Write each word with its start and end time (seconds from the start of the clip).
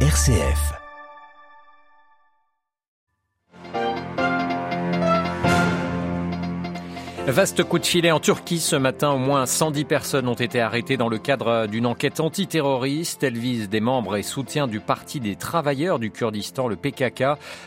RCF. 0.00 0.85
Vaste 7.28 7.64
coup 7.64 7.80
de 7.80 7.84
filet 7.84 8.12
en 8.12 8.20
Turquie 8.20 8.60
ce 8.60 8.76
matin. 8.76 9.10
Au 9.10 9.18
moins 9.18 9.46
110 9.46 9.84
personnes 9.84 10.28
ont 10.28 10.34
été 10.34 10.60
arrêtées 10.60 10.96
dans 10.96 11.08
le 11.08 11.18
cadre 11.18 11.66
d'une 11.66 11.84
enquête 11.84 12.20
antiterroriste. 12.20 13.24
Elle 13.24 13.36
vise 13.36 13.68
des 13.68 13.80
membres 13.80 14.16
et 14.16 14.22
soutiens 14.22 14.68
du 14.68 14.78
Parti 14.78 15.18
des 15.18 15.34
travailleurs 15.34 15.98
du 15.98 16.12
Kurdistan, 16.12 16.68
le 16.68 16.76
PKK. 16.76 17.24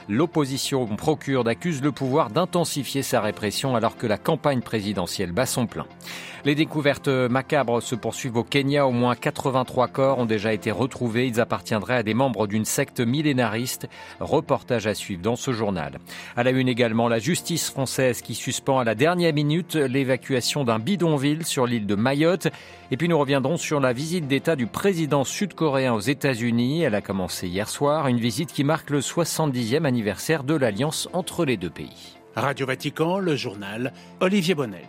L'opposition 0.08 0.86
procure 0.88 1.46
accuse 1.46 1.82
le 1.82 1.92
pouvoir 1.92 2.30
d'intensifier 2.30 3.04
sa 3.04 3.20
répression 3.20 3.76
alors 3.76 3.98
que 3.98 4.08
la 4.08 4.18
campagne 4.18 4.62
présidentielle 4.62 5.34
bat 5.34 5.46
son 5.46 5.68
plein. 5.68 5.86
Les 6.46 6.56
découvertes 6.56 7.10
macabres 7.10 7.84
se 7.84 7.96
poursuivent 7.96 8.38
au 8.38 8.46
Kenya. 8.46 8.88
Au 8.88 8.92
moins 8.92 9.14
83 9.14 9.90
corps 9.90 10.20
ont 10.20 10.26
déjà 10.26 10.54
été 10.54 10.72
retrouvés. 10.72 11.28
Ils 11.28 11.42
appartiendraient 11.42 11.98
à 11.98 12.04
des 12.04 12.14
membres 12.14 12.48
d'une 12.48 12.64
secte 12.64 13.02
millénariste. 13.02 13.90
Reportage 14.22 14.88
à 14.88 14.94
suivre 14.94 15.22
dans 15.22 15.36
ce 15.36 15.52
journal. 15.52 16.00
À 16.38 16.44
la 16.44 16.52
une 16.52 16.70
également, 16.70 17.10
la 17.10 17.20
justice 17.20 17.70
française 17.70 18.22
qui 18.22 18.36
suspend 18.36 18.80
à 18.80 18.86
la 18.86 18.96
dernière 18.96 19.34
minute 19.34 19.49
l'évacuation 19.76 20.64
d'un 20.64 20.80
bidonville 20.80 21.46
sur 21.46 21.66
l'île 21.66 21.86
de 21.86 21.96
Mayotte. 21.96 22.48
Et 22.92 22.98
puis 22.98 23.08
nous 23.08 23.18
reviendrons 23.18 23.58
sur 23.58 23.80
la 23.80 23.94
visite 23.94 24.28
d'État 24.28 24.56
du 24.56 24.68
président 24.68 25.24
sud-coréen 25.24 25.94
aux 25.94 26.00
États-Unis. 26.00 26.82
Elle 26.82 26.96
a 26.96 27.02
commencé 27.02 27.48
hier 27.48 27.70
soir, 27.70 28.08
une 28.08 28.20
visite 28.20 28.54
qui 28.54 28.64
marque 28.64 28.90
le 28.90 29.00
70e 29.00 29.86
anniversaire 29.86 30.44
de 30.44 30.56
l'alliance 30.56 31.10
entre 31.14 31.46
les 31.46 31.58
deux 31.58 31.70
pays. 31.70 32.18
Radio 32.36 32.66
Vatican, 32.66 33.20
le 33.20 33.36
journal 33.36 33.94
Olivier 34.20 34.56
Bonnel. 34.56 34.88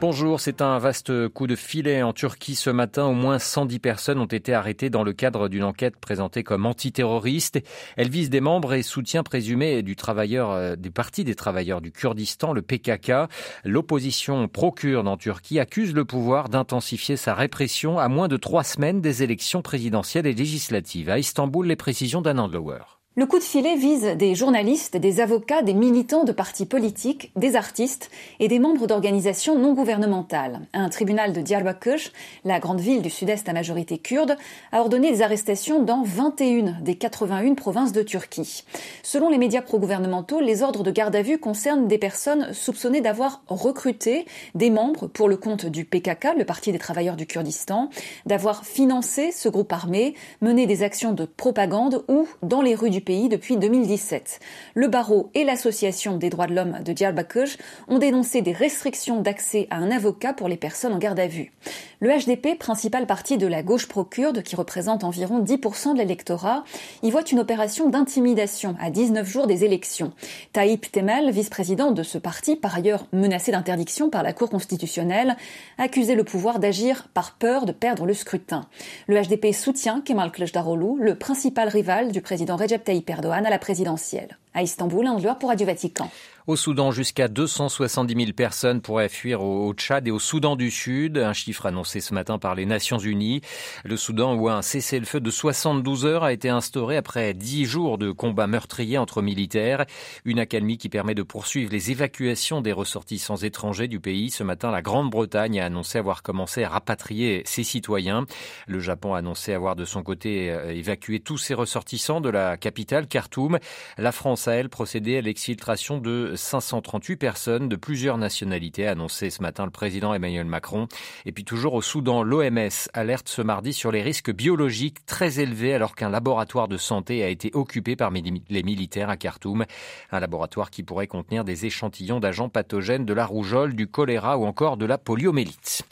Bonjour, 0.00 0.40
c'est 0.40 0.62
un 0.62 0.78
vaste 0.78 1.28
coup 1.28 1.46
de 1.46 1.54
filet 1.54 2.02
en 2.02 2.14
Turquie 2.14 2.54
ce 2.54 2.70
matin. 2.70 3.04
Au 3.04 3.12
moins 3.12 3.38
110 3.38 3.80
personnes 3.80 4.18
ont 4.18 4.24
été 4.24 4.54
arrêtées 4.54 4.88
dans 4.88 5.02
le 5.02 5.12
cadre 5.12 5.48
d'une 5.48 5.62
enquête 5.62 5.96
présentée 5.96 6.42
comme 6.42 6.64
antiterroriste. 6.64 7.60
Elle 7.98 8.08
vise 8.08 8.30
des 8.30 8.40
membres 8.40 8.72
et 8.72 8.82
soutiens 8.82 9.22
présumés 9.22 9.82
du 9.82 9.96
travailleur, 9.96 10.52
euh, 10.52 10.74
du 10.74 10.90
Parti 10.90 11.22
des 11.22 11.34
travailleurs 11.34 11.82
du 11.82 11.92
Kurdistan, 11.92 12.54
le 12.54 12.62
PKK. 12.62 13.28
L'opposition 13.64 14.48
pro-kurde 14.48 15.06
en 15.06 15.18
Turquie 15.18 15.60
accuse 15.60 15.92
le 15.92 16.06
pouvoir 16.06 16.48
d'intensifier 16.48 17.18
sa 17.18 17.34
répression 17.34 17.98
à 17.98 18.08
moins 18.08 18.28
de 18.28 18.38
trois 18.38 18.64
semaines 18.64 19.02
des 19.02 19.22
élections 19.22 19.60
présidentielles 19.60 20.26
et 20.26 20.32
législatives. 20.32 21.10
À 21.10 21.18
Istanbul, 21.18 21.66
les 21.66 21.76
précisions 21.76 22.22
d'Anand 22.22 22.48
Lower. 22.48 22.99
Le 23.20 23.26
coup 23.26 23.38
de 23.38 23.44
filet 23.44 23.76
vise 23.76 24.16
des 24.16 24.34
journalistes, 24.34 24.96
des 24.96 25.20
avocats, 25.20 25.60
des 25.60 25.74
militants 25.74 26.24
de 26.24 26.32
partis 26.32 26.64
politiques, 26.64 27.32
des 27.36 27.54
artistes 27.54 28.10
et 28.38 28.48
des 28.48 28.58
membres 28.58 28.86
d'organisations 28.86 29.58
non 29.58 29.74
gouvernementales. 29.74 30.62
Un 30.72 30.88
tribunal 30.88 31.34
de 31.34 31.42
Diyarbakir, 31.42 31.98
la 32.46 32.60
grande 32.60 32.80
ville 32.80 33.02
du 33.02 33.10
sud-est 33.10 33.46
à 33.46 33.52
majorité 33.52 33.98
kurde, 33.98 34.38
a 34.72 34.80
ordonné 34.80 35.10
des 35.10 35.20
arrestations 35.20 35.82
dans 35.82 36.02
21 36.02 36.80
des 36.80 36.94
81 36.94 37.52
provinces 37.56 37.92
de 37.92 38.02
Turquie. 38.02 38.64
Selon 39.02 39.28
les 39.28 39.36
médias 39.36 39.60
pro-gouvernementaux, 39.60 40.40
les 40.40 40.62
ordres 40.62 40.82
de 40.82 40.90
garde 40.90 41.14
à 41.14 41.20
vue 41.20 41.36
concernent 41.36 41.88
des 41.88 41.98
personnes 41.98 42.54
soupçonnées 42.54 43.02
d'avoir 43.02 43.42
recruté 43.48 44.24
des 44.54 44.70
membres 44.70 45.08
pour 45.08 45.28
le 45.28 45.36
compte 45.36 45.66
du 45.66 45.84
PKK, 45.84 46.38
le 46.38 46.46
Parti 46.46 46.72
des 46.72 46.78
travailleurs 46.78 47.16
du 47.16 47.26
Kurdistan, 47.26 47.90
d'avoir 48.24 48.64
financé 48.64 49.30
ce 49.30 49.50
groupe 49.50 49.74
armé, 49.74 50.14
mené 50.40 50.66
des 50.66 50.82
actions 50.82 51.12
de 51.12 51.26
propagande 51.26 52.02
ou 52.08 52.26
dans 52.42 52.62
les 52.62 52.74
rues 52.74 52.88
du 52.88 53.02
pays 53.02 53.09
depuis 53.10 53.56
2017. 53.56 54.40
Le 54.74 54.88
barreau 54.88 55.30
et 55.34 55.44
l'association 55.44 56.16
des 56.16 56.30
droits 56.30 56.46
de 56.46 56.54
l'homme 56.54 56.78
de 56.84 56.92
Diyarbakir 56.92 57.48
ont 57.88 57.98
dénoncé 57.98 58.42
des 58.42 58.52
restrictions 58.52 59.20
d'accès 59.20 59.66
à 59.70 59.76
un 59.76 59.90
avocat 59.90 60.32
pour 60.32 60.48
les 60.48 60.56
personnes 60.56 60.92
en 60.92 60.98
garde 60.98 61.18
à 61.18 61.26
vue. 61.26 61.52
Le 62.00 62.10
HDP, 62.10 62.58
principal 62.58 63.06
parti 63.06 63.36
de 63.36 63.46
la 63.46 63.62
gauche 63.62 63.86
pro-kurde 63.86 64.42
qui 64.42 64.56
représente 64.56 65.04
environ 65.04 65.42
10% 65.42 65.92
de 65.92 65.98
l'électorat, 65.98 66.64
y 67.02 67.10
voit 67.10 67.24
une 67.30 67.40
opération 67.40 67.88
d'intimidation 67.90 68.76
à 68.80 68.90
19 68.90 69.28
jours 69.28 69.46
des 69.46 69.64
élections. 69.64 70.12
Taïp 70.52 70.90
Temel, 70.90 71.30
vice-président 71.30 71.90
de 71.90 72.02
ce 72.02 72.16
parti, 72.16 72.56
par 72.56 72.74
ailleurs 72.74 73.06
menacé 73.12 73.52
d'interdiction 73.52 74.08
par 74.08 74.22
la 74.22 74.32
Cour 74.32 74.48
constitutionnelle, 74.48 75.36
a 75.78 75.86
le 75.86 76.24
pouvoir 76.24 76.58
d'agir 76.58 77.08
par 77.12 77.36
peur 77.36 77.66
de 77.66 77.72
perdre 77.72 78.06
le 78.06 78.14
scrutin. 78.14 78.66
Le 79.06 79.20
HDP 79.20 79.52
soutient 79.52 80.00
Kemal 80.00 80.30
Kılıçdaroğlu, 80.30 81.02
le 81.02 81.14
principal 81.14 81.68
rival 81.68 82.12
du 82.12 82.20
président 82.20 82.56
Recep 82.56 82.84
Tayyip 82.90 83.08
Erdogan 83.08 83.46
à 83.46 83.50
la 83.50 83.60
présidentielle. 83.60 84.36
À 84.52 84.64
Istanbul, 84.64 85.06
un 85.06 85.14
pour 85.38 85.50
Radio 85.50 85.64
Vatican. 85.64 86.10
Au 86.46 86.56
Soudan, 86.56 86.90
jusqu'à 86.90 87.28
270 87.28 88.14
000 88.14 88.32
personnes 88.32 88.80
pourraient 88.80 89.10
fuir 89.10 89.42
au 89.42 89.74
Tchad 89.74 90.08
et 90.08 90.10
au 90.10 90.18
Soudan 90.18 90.56
du 90.56 90.70
Sud, 90.70 91.18
un 91.18 91.34
chiffre 91.34 91.66
annoncé 91.66 92.00
ce 92.00 92.14
matin 92.14 92.38
par 92.38 92.54
les 92.54 92.64
Nations 92.64 92.98
Unies. 92.98 93.42
Le 93.84 93.98
Soudan, 93.98 94.34
où 94.34 94.48
un 94.48 94.62
cessez-le-feu 94.62 95.20
de 95.20 95.30
72 95.30 96.06
heures 96.06 96.24
a 96.24 96.32
été 96.32 96.48
instauré 96.48 96.96
après 96.96 97.34
10 97.34 97.66
jours 97.66 97.98
de 97.98 98.10
combats 98.10 98.46
meurtriers 98.46 98.96
entre 98.96 99.20
militaires. 99.20 99.84
Une 100.24 100.38
accalmie 100.38 100.78
qui 100.78 100.88
permet 100.88 101.14
de 101.14 101.22
poursuivre 101.22 101.70
les 101.70 101.90
évacuations 101.90 102.62
des 102.62 102.72
ressortissants 102.72 103.36
étrangers 103.36 103.88
du 103.88 104.00
pays. 104.00 104.30
Ce 104.30 104.42
matin, 104.42 104.70
la 104.70 104.80
Grande-Bretagne 104.80 105.60
a 105.60 105.66
annoncé 105.66 105.98
avoir 105.98 106.22
commencé 106.22 106.64
à 106.64 106.70
rapatrier 106.70 107.42
ses 107.44 107.64
citoyens. 107.64 108.24
Le 108.66 108.80
Japon 108.80 109.12
a 109.12 109.18
annoncé 109.18 109.52
avoir 109.52 109.76
de 109.76 109.84
son 109.84 110.02
côté 110.02 110.50
euh, 110.50 110.72
évacué 110.72 111.20
tous 111.20 111.36
ses 111.36 111.52
ressortissants 111.52 112.22
de 112.22 112.30
la 112.30 112.56
capitale, 112.56 113.08
Khartoum. 113.08 113.58
La 113.98 114.10
France 114.10 114.48
a, 114.48 114.54
elle, 114.54 114.70
procédé 114.70 115.18
à 115.18 115.20
l'exfiltration 115.20 115.98
de 115.98 116.29
538 116.34 117.16
personnes 117.16 117.68
de 117.68 117.76
plusieurs 117.76 118.18
nationalités, 118.18 118.86
a 118.86 118.92
annoncé 118.92 119.30
ce 119.30 119.42
matin 119.42 119.64
le 119.64 119.70
président 119.70 120.14
Emmanuel 120.14 120.46
Macron. 120.46 120.88
Et 121.26 121.32
puis 121.32 121.44
toujours 121.44 121.74
au 121.74 121.82
Soudan, 121.82 122.22
l'OMS 122.22 122.68
alerte 122.94 123.28
ce 123.28 123.42
mardi 123.42 123.72
sur 123.72 123.92
les 123.92 124.02
risques 124.02 124.32
biologiques 124.32 125.04
très 125.06 125.40
élevés 125.40 125.74
alors 125.74 125.94
qu'un 125.94 126.08
laboratoire 126.10 126.68
de 126.68 126.76
santé 126.76 127.22
a 127.22 127.28
été 127.28 127.50
occupé 127.54 127.96
par 127.96 128.10
les 128.10 128.62
militaires 128.62 129.10
à 129.10 129.16
Khartoum. 129.16 129.64
Un 130.12 130.20
laboratoire 130.20 130.70
qui 130.70 130.82
pourrait 130.82 131.06
contenir 131.06 131.44
des 131.44 131.66
échantillons 131.66 132.20
d'agents 132.20 132.48
pathogènes 132.48 133.04
de 133.04 133.14
la 133.14 133.26
rougeole, 133.26 133.74
du 133.74 133.86
choléra 133.86 134.38
ou 134.38 134.44
encore 134.44 134.76
de 134.76 134.86
la 134.86 134.98
poliomélite. 134.98 135.82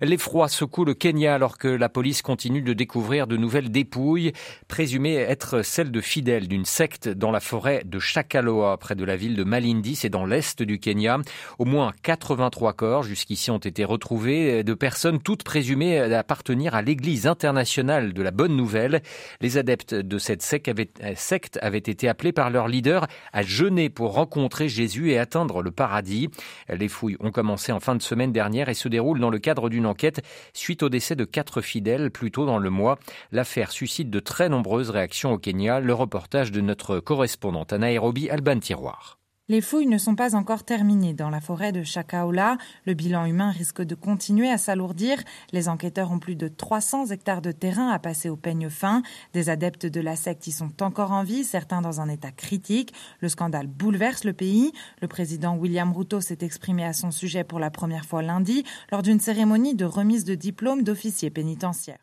L'effroi 0.00 0.48
secoue 0.48 0.84
le 0.84 0.94
Kenya 0.94 1.34
alors 1.34 1.58
que 1.58 1.68
la 1.68 1.88
police 1.88 2.22
continue 2.22 2.62
de 2.62 2.72
découvrir 2.72 3.28
de 3.28 3.36
nouvelles 3.36 3.70
dépouilles, 3.70 4.32
présumées 4.66 5.14
être 5.14 5.62
celles 5.62 5.92
de 5.92 6.00
fidèles 6.00 6.48
d'une 6.48 6.64
secte 6.64 7.08
dans 7.08 7.30
la 7.30 7.38
forêt 7.38 7.82
de 7.84 8.00
Shakaloa, 8.00 8.76
près 8.78 8.96
de 8.96 9.04
la 9.04 9.14
ville 9.14 9.36
de 9.36 9.44
Malindi, 9.44 9.81
c'est 9.94 10.08
dans 10.08 10.26
l'est 10.26 10.62
du 10.62 10.78
Kenya. 10.78 11.18
Au 11.58 11.64
moins 11.64 11.92
83 12.02 12.72
corps 12.72 13.02
jusqu'ici 13.02 13.50
ont 13.50 13.58
été 13.58 13.84
retrouvés 13.84 14.64
de 14.64 14.74
personnes 14.74 15.20
toutes 15.20 15.42
présumées 15.42 15.98
appartenir 15.98 16.74
à 16.74 16.82
l'église 16.82 17.26
internationale 17.26 18.12
de 18.12 18.22
la 18.22 18.30
Bonne 18.30 18.56
Nouvelle. 18.56 19.02
Les 19.40 19.58
adeptes 19.58 19.94
de 19.94 20.18
cette 20.18 20.42
secte 20.42 20.68
avaient, 20.68 21.78
été 21.78 22.08
appelés 22.08 22.32
par 22.32 22.50
leur 22.50 22.68
leader 22.68 23.06
à 23.32 23.42
jeûner 23.42 23.90
pour 23.90 24.14
rencontrer 24.14 24.68
Jésus 24.68 25.10
et 25.10 25.18
atteindre 25.18 25.62
le 25.62 25.70
paradis. 25.70 26.28
Les 26.68 26.88
fouilles 26.88 27.16
ont 27.20 27.30
commencé 27.30 27.72
en 27.72 27.80
fin 27.80 27.94
de 27.94 28.02
semaine 28.02 28.32
dernière 28.32 28.68
et 28.68 28.74
se 28.74 28.88
déroulent 28.88 29.20
dans 29.20 29.30
le 29.30 29.38
cadre 29.38 29.68
d'une 29.68 29.86
enquête 29.86 30.22
suite 30.52 30.82
au 30.82 30.88
décès 30.88 31.16
de 31.16 31.24
quatre 31.24 31.60
fidèles 31.60 32.10
plus 32.10 32.30
tôt 32.30 32.46
dans 32.46 32.58
le 32.58 32.70
mois. 32.70 32.98
L'affaire 33.30 33.72
suscite 33.72 34.10
de 34.10 34.20
très 34.20 34.48
nombreuses 34.48 34.90
réactions 34.90 35.32
au 35.32 35.38
Kenya. 35.38 35.80
Le 35.80 35.94
reportage 35.94 36.52
de 36.52 36.60
notre 36.60 37.00
correspondante 37.00 37.72
à 37.72 37.78
Nairobi, 37.78 38.30
Alban 38.30 38.58
Tiroir. 38.58 39.21
Les 39.52 39.60
fouilles 39.60 39.86
ne 39.86 39.98
sont 39.98 40.14
pas 40.14 40.34
encore 40.34 40.64
terminées 40.64 41.12
dans 41.12 41.28
la 41.28 41.42
forêt 41.42 41.72
de 41.72 41.82
Chakaola. 41.82 42.56
Le 42.86 42.94
bilan 42.94 43.26
humain 43.26 43.50
risque 43.50 43.82
de 43.82 43.94
continuer 43.94 44.48
à 44.48 44.56
s'alourdir. 44.56 45.18
Les 45.52 45.68
enquêteurs 45.68 46.10
ont 46.10 46.18
plus 46.18 46.36
de 46.36 46.48
300 46.48 47.08
hectares 47.08 47.42
de 47.42 47.52
terrain 47.52 47.90
à 47.90 47.98
passer 47.98 48.30
au 48.30 48.36
peigne 48.36 48.70
fin. 48.70 49.02
Des 49.34 49.50
adeptes 49.50 49.84
de 49.84 50.00
la 50.00 50.16
secte 50.16 50.46
y 50.46 50.52
sont 50.52 50.82
encore 50.82 51.12
en 51.12 51.22
vie, 51.22 51.44
certains 51.44 51.82
dans 51.82 52.00
un 52.00 52.08
état 52.08 52.30
critique. 52.30 52.94
Le 53.20 53.28
scandale 53.28 53.66
bouleverse 53.66 54.24
le 54.24 54.32
pays. 54.32 54.72
Le 55.02 55.06
président 55.06 55.54
William 55.54 55.92
Ruto 55.92 56.22
s'est 56.22 56.38
exprimé 56.40 56.86
à 56.86 56.94
son 56.94 57.10
sujet 57.10 57.44
pour 57.44 57.58
la 57.58 57.70
première 57.70 58.06
fois 58.06 58.22
lundi 58.22 58.64
lors 58.90 59.02
d'une 59.02 59.20
cérémonie 59.20 59.74
de 59.74 59.84
remise 59.84 60.24
de 60.24 60.34
diplôme 60.34 60.82
d'officier 60.82 61.28
pénitentiaire. 61.28 61.98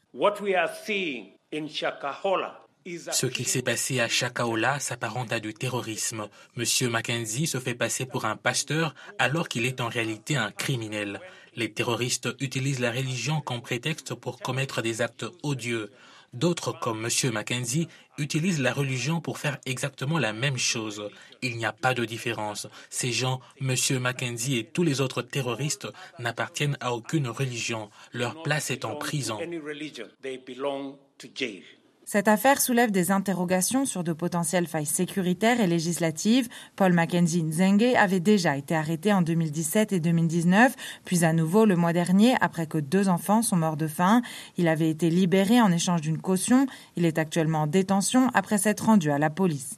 Ce 2.86 3.26
qui 3.26 3.44
s'est 3.44 3.62
passé 3.62 4.00
à 4.00 4.08
Chakaola 4.08 4.80
s'apparente 4.80 5.32
à 5.32 5.40
du 5.40 5.54
terrorisme. 5.54 6.28
Monsieur 6.56 6.90
Mackenzie 6.90 7.48
se 7.48 7.60
fait 7.60 7.76
passer 7.76 8.06
pour 8.06 8.26
un 8.26 8.36
pasteur 8.36 8.96
alors 9.18 9.50
qu'il 9.50 9.66
est 9.66 9.82
en 9.82 9.90
réalité 9.90 10.36
un 10.36 10.52
criminel. 10.52 11.20
Les 11.56 11.72
terroristes 11.72 12.30
utilisent 12.40 12.80
la 12.80 12.92
religion 12.92 13.42
comme 13.42 13.62
prétexte 13.62 14.14
pour 14.14 14.40
commettre 14.40 14.82
des 14.82 15.02
actes 15.02 15.26
odieux. 15.44 15.92
D'autres, 16.34 16.78
comme 16.80 17.02
Monsieur 17.02 17.32
Mackenzie, 17.32 17.88
utilisent 18.20 18.62
la 18.62 18.72
religion 18.72 19.20
pour 19.20 19.40
faire 19.40 19.58
exactement 19.66 20.20
la 20.20 20.32
même 20.32 20.58
chose. 20.58 21.10
Il 21.42 21.58
n'y 21.58 21.66
a 21.66 21.74
pas 21.74 21.96
de 21.96 22.06
différence. 22.06 22.68
Ces 22.90 23.12
gens, 23.12 23.40
Monsieur 23.60 24.00
Mackenzie 24.00 24.58
et 24.58 24.66
tous 24.66 24.84
les 24.84 25.02
autres 25.02 25.24
terroristes, 25.24 25.88
n'appartiennent 26.20 26.78
à 26.82 26.94
aucune 26.94 27.28
religion. 27.28 27.90
Leur 28.14 28.44
place 28.44 28.70
est 28.70 28.86
en 28.86 28.96
prison. 28.96 29.40
Cette 32.12 32.28
affaire 32.28 32.60
soulève 32.60 32.90
des 32.90 33.12
interrogations 33.12 33.86
sur 33.86 34.04
de 34.04 34.14
potentielles 34.14 34.66
failles 34.66 34.88
sécuritaires 34.88 35.62
et 35.62 35.68
législatives. 35.68 36.50
Paul 36.76 36.92
Mackenzie 36.92 37.44
Nzenge 37.44 37.94
avait 37.96 38.20
déjà 38.20 38.58
été 38.58 38.76
arrêté 38.76 39.14
en 39.14 39.22
2017 39.22 39.94
et 39.94 40.00
2019, 40.00 40.76
puis 41.06 41.24
à 41.24 41.34
nouveau 41.34 41.66
le 41.66 41.76
mois 41.76 41.94
dernier 41.94 42.34
après 42.42 42.66
que 42.66 42.80
deux 42.80 43.10
enfants 43.10 43.44
sont 43.44 43.58
morts 43.58 43.78
de 43.78 43.86
faim. 43.86 44.24
Il 44.58 44.68
avait 44.68 44.90
été 44.90 45.12
libéré 45.12 45.62
en 45.62 45.72
échange 45.72 46.02
d'une 46.02 46.18
caution. 46.18 46.66
Il 46.96 47.06
est 47.06 47.20
actuellement 47.20 47.62
en 47.62 47.68
détention 47.68 48.32
après 48.34 48.58
s'être 48.58 48.86
rendu 48.88 49.12
à 49.12 49.20
la 49.20 49.30
police. 49.30 49.78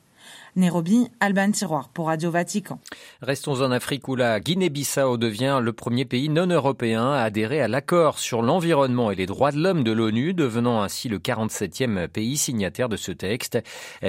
Nairobi, 0.57 1.07
Alban 1.21 1.51
Tiroir 1.51 1.87
pour 1.89 2.07
Radio 2.07 2.29
Vatican. 2.29 2.79
Restons 3.21 3.61
en 3.61 3.71
Afrique 3.71 4.09
où 4.09 4.17
la 4.17 4.41
Guinée-Bissau 4.41 5.15
devient 5.17 5.59
le 5.61 5.71
premier 5.71 6.03
pays 6.03 6.27
non 6.27 6.47
européen 6.47 7.11
à 7.11 7.21
adhérer 7.21 7.61
à 7.61 7.69
l'accord 7.69 8.19
sur 8.19 8.41
l'environnement 8.41 9.11
et 9.11 9.15
les 9.15 9.27
droits 9.27 9.53
de 9.53 9.59
l'homme 9.59 9.85
de 9.85 9.93
l'ONU, 9.93 10.33
devenant 10.33 10.81
ainsi 10.81 11.07
le 11.07 11.19
47e 11.19 12.09
pays 12.09 12.35
signataire 12.35 12.89
de 12.89 12.97
ce 12.97 13.13
texte. 13.13 13.59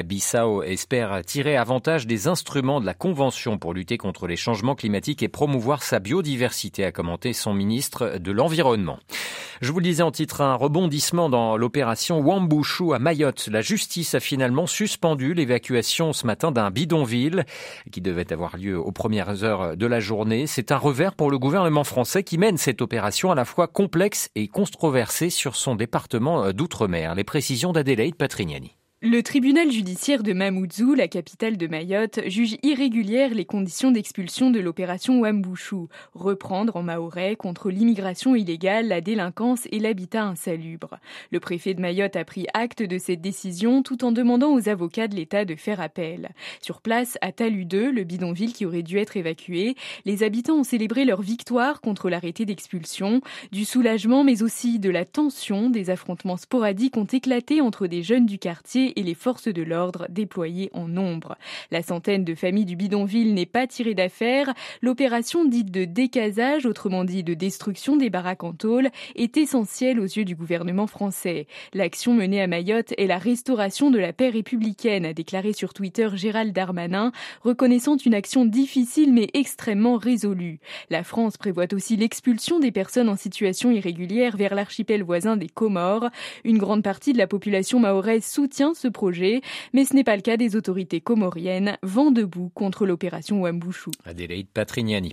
Bissau 0.04 0.64
espère 0.64 1.24
tirer 1.24 1.56
avantage 1.56 2.08
des 2.08 2.26
instruments 2.26 2.80
de 2.80 2.86
la 2.86 2.94
Convention 2.94 3.56
pour 3.56 3.72
lutter 3.72 3.96
contre 3.96 4.26
les 4.26 4.36
changements 4.36 4.74
climatiques 4.74 5.22
et 5.22 5.28
promouvoir 5.28 5.84
sa 5.84 6.00
biodiversité, 6.00 6.84
a 6.84 6.90
commenté 6.90 7.34
son 7.34 7.54
ministre 7.54 8.18
de 8.18 8.32
l'Environnement. 8.32 8.98
Je 9.60 9.70
vous 9.70 9.78
le 9.78 9.84
disais 9.84 10.02
en 10.02 10.10
titre, 10.10 10.40
un 10.40 10.56
rebondissement 10.56 11.28
dans 11.28 11.56
l'opération 11.56 12.18
Wambushu 12.18 12.94
à 12.94 12.98
Mayotte. 12.98 13.48
La 13.48 13.60
justice 13.60 14.16
a 14.16 14.20
finalement 14.20 14.66
suspendu 14.66 15.34
l'évacuation 15.34 16.12
ce 16.12 16.26
matin 16.26 16.31
d'un 16.52 16.70
bidonville 16.70 17.44
qui 17.90 18.00
devait 18.00 18.32
avoir 18.32 18.56
lieu 18.56 18.78
aux 18.78 18.92
premières 18.92 19.44
heures 19.44 19.76
de 19.76 19.86
la 19.86 20.00
journée. 20.00 20.46
C'est 20.46 20.72
un 20.72 20.78
revers 20.78 21.14
pour 21.14 21.30
le 21.30 21.38
gouvernement 21.38 21.84
français 21.84 22.22
qui 22.22 22.38
mène 22.38 22.56
cette 22.56 22.82
opération 22.82 23.30
à 23.30 23.34
la 23.34 23.44
fois 23.44 23.68
complexe 23.68 24.30
et 24.34 24.48
controversée 24.48 25.30
sur 25.30 25.56
son 25.56 25.74
département 25.74 26.52
d'outre-mer. 26.52 27.14
Les 27.14 27.24
précisions 27.24 27.72
d'Adélaïde 27.72 28.16
Patrignani. 28.16 28.76
Le 29.04 29.20
tribunal 29.20 29.68
judiciaire 29.72 30.22
de 30.22 30.32
Mamoudzou, 30.32 30.94
la 30.94 31.08
capitale 31.08 31.56
de 31.56 31.66
Mayotte, 31.66 32.20
juge 32.26 32.56
irrégulières 32.62 33.34
les 33.34 33.44
conditions 33.44 33.90
d'expulsion 33.90 34.52
de 34.52 34.60
l'opération 34.60 35.18
Wambushu, 35.18 35.88
reprendre 36.14 36.76
en 36.76 36.84
maorais 36.84 37.34
contre 37.34 37.70
l'immigration 37.70 38.36
illégale, 38.36 38.86
la 38.86 39.00
délinquance 39.00 39.66
et 39.72 39.80
l'habitat 39.80 40.22
insalubre. 40.22 41.00
Le 41.32 41.40
préfet 41.40 41.74
de 41.74 41.80
Mayotte 41.80 42.14
a 42.14 42.24
pris 42.24 42.46
acte 42.54 42.80
de 42.80 42.96
cette 42.96 43.20
décision 43.20 43.82
tout 43.82 44.04
en 44.04 44.12
demandant 44.12 44.54
aux 44.54 44.68
avocats 44.68 45.08
de 45.08 45.16
l'État 45.16 45.44
de 45.44 45.56
faire 45.56 45.80
appel. 45.80 46.30
Sur 46.60 46.80
place, 46.80 47.18
à 47.22 47.32
Talu 47.32 47.64
2, 47.64 47.90
le 47.90 48.04
bidonville 48.04 48.52
qui 48.52 48.66
aurait 48.66 48.84
dû 48.84 48.98
être 48.98 49.16
évacué, 49.16 49.74
les 50.04 50.22
habitants 50.22 50.58
ont 50.58 50.64
célébré 50.64 51.04
leur 51.04 51.22
victoire 51.22 51.80
contre 51.80 52.08
l'arrêté 52.08 52.44
d'expulsion. 52.44 53.20
Du 53.50 53.64
soulagement 53.64 54.22
mais 54.22 54.44
aussi 54.44 54.78
de 54.78 54.90
la 54.90 55.04
tension, 55.04 55.70
des 55.70 55.90
affrontements 55.90 56.36
sporadiques 56.36 56.96
ont 56.96 57.02
éclaté 57.02 57.60
entre 57.60 57.88
des 57.88 58.04
jeunes 58.04 58.26
du 58.26 58.38
quartier 58.38 58.91
et 58.96 59.02
les 59.02 59.14
forces 59.14 59.48
de 59.48 59.62
l'ordre 59.62 60.06
déployées 60.08 60.70
en 60.72 60.88
nombre. 60.88 61.36
La 61.70 61.82
centaine 61.82 62.24
de 62.24 62.34
familles 62.34 62.64
du 62.64 62.76
bidonville 62.76 63.34
n'est 63.34 63.46
pas 63.46 63.66
tirée 63.66 63.94
d'affaire. 63.94 64.52
L'opération 64.80 65.44
dite 65.44 65.70
de 65.70 65.84
décasage, 65.84 66.66
autrement 66.66 67.04
dit 67.04 67.24
de 67.24 67.34
destruction 67.34 67.96
des 67.96 68.10
baraques 68.10 68.44
en 68.44 68.52
tôle, 68.52 68.88
est 69.16 69.36
essentielle 69.36 70.00
aux 70.00 70.04
yeux 70.04 70.24
du 70.24 70.34
gouvernement 70.34 70.86
français. 70.86 71.46
L'action 71.74 72.14
menée 72.14 72.42
à 72.42 72.46
Mayotte 72.46 72.94
est 72.98 73.06
la 73.06 73.18
restauration 73.18 73.90
de 73.90 73.98
la 73.98 74.12
paix 74.12 74.28
républicaine, 74.28 75.06
a 75.06 75.12
déclaré 75.12 75.52
sur 75.52 75.74
Twitter 75.74 76.08
Gérald 76.14 76.52
Darmanin, 76.52 77.12
reconnaissant 77.42 77.96
une 77.96 78.14
action 78.14 78.44
difficile 78.44 79.12
mais 79.12 79.28
extrêmement 79.34 79.96
résolue. 79.96 80.60
La 80.90 81.04
France 81.04 81.36
prévoit 81.36 81.72
aussi 81.72 81.96
l'expulsion 81.96 82.60
des 82.60 82.72
personnes 82.72 83.08
en 83.08 83.16
situation 83.16 83.70
irrégulière 83.70 84.36
vers 84.36 84.54
l'archipel 84.54 85.02
voisin 85.02 85.36
des 85.36 85.48
Comores. 85.48 86.08
Une 86.44 86.58
grande 86.58 86.82
partie 86.82 87.12
de 87.12 87.18
la 87.18 87.26
population 87.26 87.80
mahoraise 87.80 88.24
soutient 88.24 88.74
ce 88.82 88.88
projet, 88.88 89.42
mais 89.72 89.84
ce 89.84 89.94
n'est 89.94 90.02
pas 90.02 90.16
le 90.16 90.22
cas 90.22 90.36
des 90.36 90.56
autorités 90.56 91.00
comoriennes, 91.00 91.76
vent 91.82 92.10
debout 92.10 92.50
contre 92.52 92.84
l'opération 92.84 93.40
Wambushu. 93.40 93.90
Adélaïde 94.04 94.48
Patrignani. 94.52 95.12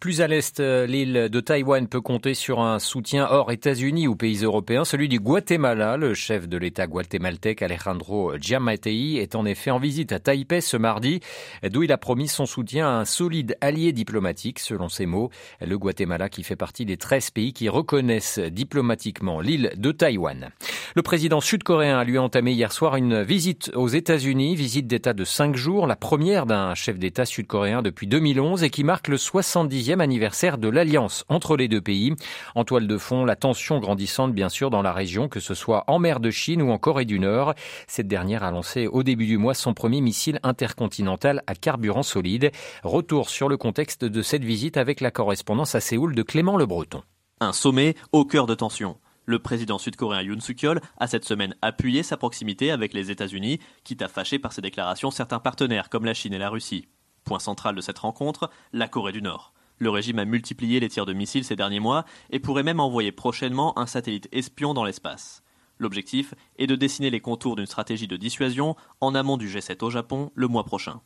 Plus 0.00 0.20
à 0.20 0.26
l'est, 0.26 0.60
euh, 0.60 0.86
l'île 0.86 1.28
de 1.30 1.40
Taïwan 1.40 1.88
peut 1.88 2.02
compter 2.02 2.34
sur 2.34 2.60
un 2.60 2.78
soutien 2.78 3.26
hors 3.30 3.50
États-Unis 3.52 4.06
ou 4.06 4.16
pays 4.16 4.44
européens, 4.44 4.84
celui 4.84 5.08
du 5.08 5.18
Guatemala. 5.18 5.96
Le 5.96 6.12
chef 6.12 6.46
de 6.46 6.58
l'État 6.58 6.86
guatémaltèque 6.86 7.62
Alejandro 7.62 8.36
Giammattei 8.38 9.16
est 9.16 9.34
en 9.34 9.46
effet 9.46 9.70
en 9.70 9.78
visite 9.78 10.12
à 10.12 10.18
Taipei 10.18 10.60
ce 10.60 10.76
mardi, 10.76 11.20
d'où 11.62 11.84
il 11.84 11.92
a 11.92 11.98
promis 11.98 12.28
son 12.28 12.44
soutien 12.44 12.86
à 12.86 13.00
un 13.00 13.04
solide 13.06 13.56
allié 13.62 13.92
diplomatique, 13.92 14.58
selon 14.58 14.90
ses 14.90 15.06
mots. 15.06 15.30
Le 15.64 15.78
Guatemala 15.78 16.28
qui 16.28 16.42
fait 16.42 16.56
partie 16.56 16.84
des 16.84 16.98
13 16.98 17.30
pays 17.30 17.54
qui 17.54 17.70
reconnaissent 17.70 18.38
diplomatiquement 18.38 19.40
l'île 19.40 19.72
de 19.76 19.90
Taïwan. 19.90 20.50
Le 20.94 21.02
président 21.02 21.40
sud-coréen 21.40 21.98
a 21.98 22.04
lui 22.04 22.18
entamé 22.18 22.52
hier 22.52 22.72
soir 22.72 22.96
une 22.96 23.05
visite 23.14 23.70
aux 23.74 23.88
États-Unis, 23.88 24.54
visite 24.54 24.86
d'État 24.86 25.12
de 25.12 25.24
cinq 25.24 25.56
jours, 25.56 25.86
la 25.86 25.96
première 25.96 26.46
d'un 26.46 26.74
chef 26.74 26.98
d'État 26.98 27.24
sud-coréen 27.24 27.82
depuis 27.82 28.06
2011 28.06 28.62
et 28.62 28.70
qui 28.70 28.84
marque 28.84 29.08
le 29.08 29.16
70e 29.16 30.00
anniversaire 30.00 30.58
de 30.58 30.68
l'alliance 30.68 31.24
entre 31.28 31.56
les 31.56 31.68
deux 31.68 31.80
pays. 31.80 32.14
En 32.54 32.64
toile 32.64 32.86
de 32.86 32.98
fond, 32.98 33.24
la 33.24 33.36
tension 33.36 33.78
grandissante 33.78 34.32
bien 34.32 34.48
sûr 34.48 34.70
dans 34.70 34.82
la 34.82 34.92
région, 34.92 35.28
que 35.28 35.40
ce 35.40 35.54
soit 35.54 35.84
en 35.86 35.98
mer 35.98 36.20
de 36.20 36.30
Chine 36.30 36.62
ou 36.62 36.70
en 36.70 36.78
Corée 36.78 37.04
du 37.04 37.18
Nord. 37.18 37.54
Cette 37.86 38.08
dernière 38.08 38.44
a 38.44 38.50
lancé 38.50 38.86
au 38.86 39.02
début 39.02 39.26
du 39.26 39.38
mois 39.38 39.54
son 39.54 39.74
premier 39.74 40.00
missile 40.00 40.40
intercontinental 40.42 41.42
à 41.46 41.54
carburant 41.54 42.02
solide. 42.02 42.50
Retour 42.82 43.30
sur 43.30 43.48
le 43.48 43.56
contexte 43.56 44.04
de 44.04 44.22
cette 44.22 44.44
visite 44.44 44.76
avec 44.76 45.00
la 45.00 45.10
correspondance 45.10 45.74
à 45.74 45.80
Séoul 45.80 46.14
de 46.14 46.22
Clément 46.22 46.56
Le 46.56 46.66
Breton. 46.66 47.02
Un 47.40 47.52
sommet 47.52 47.94
au 48.12 48.24
cœur 48.24 48.46
de 48.46 48.54
tension. 48.54 48.96
Le 49.28 49.40
président 49.40 49.76
sud-coréen 49.76 50.22
Yoon 50.22 50.38
Suk-yeol 50.38 50.80
a 50.98 51.08
cette 51.08 51.24
semaine 51.24 51.56
appuyé 51.60 52.04
sa 52.04 52.16
proximité 52.16 52.70
avec 52.70 52.94
les 52.94 53.10
États-Unis, 53.10 53.58
quitte 53.82 54.02
à 54.02 54.08
fâcher 54.08 54.38
par 54.38 54.52
ses 54.52 54.62
déclarations 54.62 55.10
certains 55.10 55.40
partenaires 55.40 55.90
comme 55.90 56.04
la 56.04 56.14
Chine 56.14 56.32
et 56.32 56.38
la 56.38 56.48
Russie. 56.48 56.86
Point 57.24 57.40
central 57.40 57.74
de 57.74 57.80
cette 57.80 57.98
rencontre, 57.98 58.50
la 58.72 58.86
Corée 58.86 59.10
du 59.10 59.22
Nord. 59.22 59.52
Le 59.78 59.90
régime 59.90 60.20
a 60.20 60.24
multiplié 60.24 60.78
les 60.78 60.88
tirs 60.88 61.06
de 61.06 61.12
missiles 61.12 61.44
ces 61.44 61.56
derniers 61.56 61.80
mois 61.80 62.04
et 62.30 62.38
pourrait 62.38 62.62
même 62.62 62.78
envoyer 62.78 63.10
prochainement 63.10 63.76
un 63.76 63.86
satellite 63.86 64.28
espion 64.30 64.74
dans 64.74 64.84
l'espace. 64.84 65.42
L'objectif 65.80 66.32
est 66.56 66.68
de 66.68 66.76
dessiner 66.76 67.10
les 67.10 67.20
contours 67.20 67.56
d'une 67.56 67.66
stratégie 67.66 68.06
de 68.06 68.16
dissuasion 68.16 68.76
en 69.00 69.16
amont 69.16 69.36
du 69.36 69.48
G7 69.48 69.84
au 69.84 69.90
Japon 69.90 70.30
le 70.36 70.46
mois 70.46 70.64
prochain. 70.64 71.00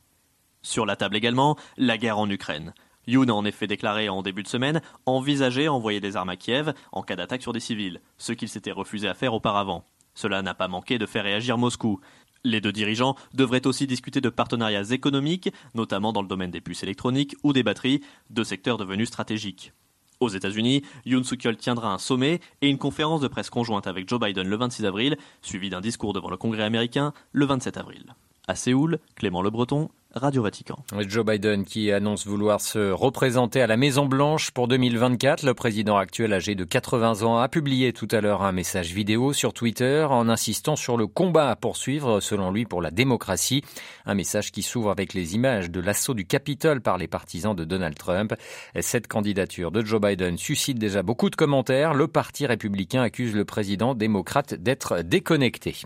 Sur 0.61 0.85
la 0.85 0.95
table 0.95 1.17
également, 1.17 1.57
la 1.79 1.97
guerre 1.97 2.19
en 2.19 2.29
Ukraine. 2.29 2.75
Yoon 3.07 3.29
a 3.29 3.33
en 3.33 3.45
effet 3.45 3.67
déclaré 3.67 4.09
en 4.09 4.23
début 4.23 4.43
de 4.43 4.49
semaine 4.49 4.83
envisager 5.07 5.69
envoyer 5.69 6.01
des 6.01 6.17
armes 6.17 6.29
à 6.29 6.37
Kiev 6.37 6.73
en 6.93 7.03
cas 7.03 7.17
d'attaque 7.17 7.43
sur 7.43 7.53
des 7.53 7.61
civils, 7.61 8.01
ce 8.19 8.33
qu'il 8.33 8.49
s'était 8.49 8.73
refusé 8.73 9.09
à 9.09 9.15
faire 9.15 9.35
auparavant. 9.35 9.85
Cela 10.15 10.43
n'a 10.43 10.55
pas 10.55 10.69
manqué 10.69 10.99
de 10.99 11.07
faire 11.07 11.25
réagir 11.25 11.59
Moscou. 11.59 12.01
Les 12.45 12.61
deux 12.61 12.73
dirigeants 12.73 13.17
devraient 13.35 13.67
aussi 13.67 13.87
discuter 13.87 14.21
de 14.21 14.31
partenariats 14.31 14.91
économiques, 14.91 15.53
notamment 15.75 16.13
dans 16.13 16.23
le 16.23 16.29
domaine 16.29 16.51
des 16.51 16.61
puces 16.61 16.83
électroniques 16.83 17.37
ou 17.43 17.53
des 17.53 17.63
batteries, 17.63 18.03
deux 18.31 18.45
secteurs 18.45 18.79
devenus 18.79 19.09
stratégiques. 19.09 19.73
Aux 20.21 20.29
États-Unis, 20.29 20.83
Yoon 21.07 21.23
Suk-yeol 21.23 21.57
tiendra 21.57 21.93
un 21.93 21.99
sommet 21.99 22.41
et 22.61 22.69
une 22.69 22.77
conférence 22.77 23.23
de 23.23 23.29
presse 23.29 23.49
conjointe 23.49 23.87
avec 23.87 24.07
Joe 24.09 24.21
Biden 24.21 24.47
le 24.47 24.57
26 24.57 24.85
avril, 24.85 25.17
suivi 25.41 25.71
d'un 25.71 25.81
discours 25.81 26.13
devant 26.13 26.29
le 26.29 26.37
Congrès 26.37 26.65
américain 26.65 27.15
le 27.33 27.47
27 27.47 27.79
avril. 27.79 28.15
À 28.47 28.55
Séoul, 28.55 28.99
Clément 29.15 29.41
Le 29.41 29.51
Breton, 29.51 29.91
Radio 30.17 30.43
Vatican. 30.43 30.77
Joe 31.07 31.25
Biden 31.25 31.65
qui 31.65 31.93
annonce 31.93 32.27
vouloir 32.27 32.61
se 32.61 32.91
représenter 32.91 33.63
à 33.63 33.69
la 33.69 33.77
Maison 33.77 34.07
Blanche 34.07 34.51
pour 34.51 34.67
2024. 34.67 35.45
Le 35.45 35.55
président 35.55 35.97
actuel 35.97 36.33
âgé 36.33 36.57
de 36.57 36.65
80 36.65 37.23
ans 37.23 37.39
a 37.39 37.49
publié 37.49 37.93
tout 37.93 38.09
à 38.11 38.21
l'heure 38.21 38.43
un 38.43 38.51
message 38.51 38.93
vidéo 38.93 39.33
sur 39.33 39.53
Twitter 39.53 40.05
en 40.11 40.29
insistant 40.29 40.75
sur 40.75 40.97
le 40.97 41.07
combat 41.07 41.51
à 41.51 41.55
poursuivre 41.55 42.19
selon 42.19 42.51
lui 42.51 42.65
pour 42.65 42.83
la 42.83 42.91
démocratie. 42.91 43.63
Un 44.05 44.15
message 44.15 44.51
qui 44.51 44.63
s'ouvre 44.63 44.91
avec 44.91 45.15
les 45.15 45.37
images 45.37 45.71
de 45.71 45.79
l'assaut 45.79 46.15
du 46.15 46.25
Capitole 46.25 46.81
par 46.81 46.99
les 46.99 47.07
partisans 47.07 47.55
de 47.55 47.63
Donald 47.63 47.97
Trump. 47.97 48.35
Cette 48.81 49.07
candidature 49.07 49.71
de 49.71 49.85
Joe 49.85 50.01
Biden 50.01 50.39
suscite 50.39 50.81
déjà 50.81 51.05
beaucoup 51.05 51.31
de 51.31 51.37
commentaires. 51.37 51.95
Le 51.95 52.09
parti 52.09 52.47
républicain 52.47 53.03
accuse 53.03 53.33
le 53.33 53.45
président 53.45 53.95
démocrate 53.95 54.55
d'être 54.55 55.03
déconnecté. 55.03 55.77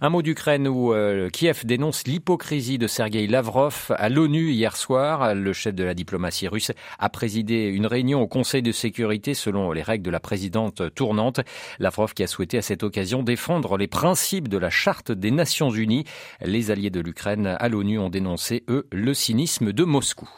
Un 0.00 0.10
mot 0.10 0.22
d'Ukraine 0.22 0.68
où 0.68 0.92
euh, 0.92 1.28
Kiev 1.28 1.62
dénonce 1.64 2.06
l'hypocrisie 2.06 2.78
de 2.78 2.86
Sergei 2.86 3.26
Lavrov 3.26 3.63
à 3.90 4.08
l'ONU 4.08 4.50
hier 4.50 4.76
soir. 4.76 5.34
Le 5.34 5.52
chef 5.52 5.74
de 5.74 5.84
la 5.84 5.94
diplomatie 5.94 6.48
russe 6.48 6.72
a 6.98 7.08
présidé 7.08 7.66
une 7.66 7.86
réunion 7.86 8.20
au 8.20 8.26
Conseil 8.26 8.62
de 8.62 8.72
sécurité 8.72 9.34
selon 9.34 9.72
les 9.72 9.82
règles 9.82 10.04
de 10.04 10.10
la 10.10 10.20
présidente 10.20 10.94
tournante. 10.94 11.40
Lavrov 11.78 12.14
qui 12.14 12.22
a 12.22 12.26
souhaité 12.26 12.58
à 12.58 12.62
cette 12.62 12.82
occasion 12.82 13.22
défendre 13.22 13.76
les 13.76 13.88
principes 13.88 14.48
de 14.48 14.58
la 14.58 14.70
charte 14.70 15.12
des 15.12 15.30
Nations 15.30 15.70
Unies. 15.70 16.04
Les 16.40 16.70
alliés 16.70 16.90
de 16.90 17.00
l'Ukraine 17.00 17.56
à 17.58 17.68
l'ONU 17.68 17.98
ont 17.98 18.10
dénoncé, 18.10 18.64
eux, 18.68 18.86
le 18.92 19.14
cynisme 19.14 19.72
de 19.72 19.84
Moscou. 19.84 20.28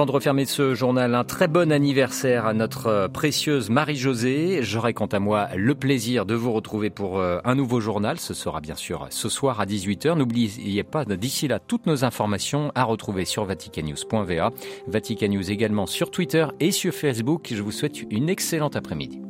Avant 0.00 0.06
de 0.06 0.12
refermer 0.12 0.46
ce 0.46 0.74
journal, 0.74 1.14
un 1.14 1.24
très 1.24 1.46
bon 1.46 1.70
anniversaire 1.70 2.46
à 2.46 2.54
notre 2.54 3.10
précieuse 3.12 3.68
Marie-Josée. 3.68 4.62
J'aurai 4.62 4.94
quant 4.94 5.04
à 5.04 5.18
moi 5.18 5.48
le 5.54 5.74
plaisir 5.74 6.24
de 6.24 6.34
vous 6.34 6.52
retrouver 6.52 6.88
pour 6.88 7.18
euh, 7.18 7.38
un 7.44 7.54
nouveau 7.54 7.80
journal. 7.80 8.18
Ce 8.18 8.32
sera 8.32 8.62
bien 8.62 8.76
sûr 8.76 9.08
ce 9.10 9.28
soir 9.28 9.60
à 9.60 9.66
18h. 9.66 10.16
N'oubliez 10.16 10.84
pas 10.84 11.04
d'ici 11.04 11.48
là 11.48 11.58
toutes 11.58 11.84
nos 11.84 12.02
informations 12.02 12.72
à 12.74 12.84
retrouver 12.84 13.26
sur 13.26 13.44
vaticannews.va. 13.44 14.52
Vatican 14.86 15.28
News 15.28 15.50
également 15.50 15.84
sur 15.84 16.10
Twitter 16.10 16.46
et 16.60 16.70
sur 16.70 16.94
Facebook. 16.94 17.50
Je 17.52 17.60
vous 17.60 17.70
souhaite 17.70 18.00
une 18.10 18.30
excellente 18.30 18.76
après-midi. 18.76 19.20